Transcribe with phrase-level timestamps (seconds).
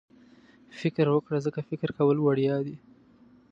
[0.79, 2.75] فکر وکړه ځکه فکر کول وړیا دي.